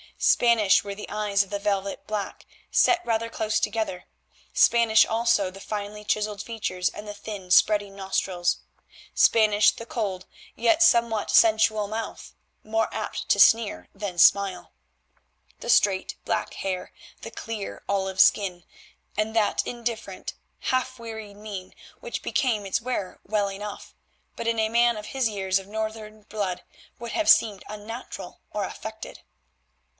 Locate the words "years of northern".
25.29-26.23